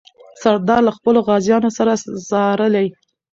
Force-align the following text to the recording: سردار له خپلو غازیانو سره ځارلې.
سردار 0.41 0.81
له 0.87 0.91
خپلو 0.97 1.19
غازیانو 1.27 1.69
سره 1.77 1.91
ځارلې. 2.29 2.87